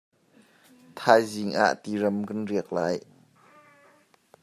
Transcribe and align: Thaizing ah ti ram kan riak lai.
Thaizing 0.97 1.53
ah 1.65 1.75
ti 1.81 1.91
ram 2.01 2.17
kan 2.27 2.41
riak 2.49 2.67
lai. 2.77 2.97